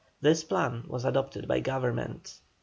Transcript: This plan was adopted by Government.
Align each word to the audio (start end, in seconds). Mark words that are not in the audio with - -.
This 0.19 0.43
plan 0.43 0.85
was 0.87 1.05
adopted 1.05 1.47
by 1.47 1.59
Government. 1.59 2.33